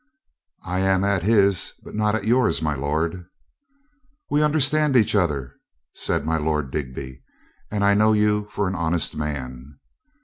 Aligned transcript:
"I 0.65 0.79
am 0.79 1.03
at 1.03 1.21
his, 1.21 1.73
but 1.83 1.93
not 1.93 2.15
at 2.15 2.23
yours, 2.25 2.59
my 2.59 2.73
lord." 2.73 3.27
"We 4.31 4.41
understand 4.41 4.97
each 4.97 5.13
other," 5.15 5.57
said 5.93 6.25
my 6.25 6.37
Lord 6.37 6.71
Dig 6.71 6.95
by, 6.95 7.19
"and 7.69 7.85
I 7.85 7.93
know 7.93 8.13
you 8.13 8.45
for 8.49 8.67
an 8.67 8.73
honest 8.73 9.15
man." 9.15 9.77